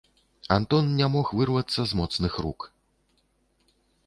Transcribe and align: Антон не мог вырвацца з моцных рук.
Антон 0.55 0.85
не 1.01 1.07
мог 1.15 1.27
вырвацца 1.39 1.81
з 1.91 2.01
моцных 2.01 2.33
рук. 2.47 2.59